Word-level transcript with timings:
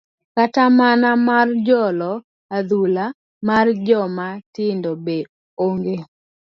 kata 0.35 0.63
mana 0.79 1.09
mar 1.27 1.47
jolo 1.67 2.11
adhula 2.57 3.05
mar 3.47 3.65
joma 3.85 4.27
tindo 4.55 4.91
be 5.05 5.17
onge? 5.65 5.95